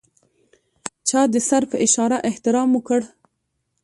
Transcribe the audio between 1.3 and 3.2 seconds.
د سر په اشاره احترام وکړ.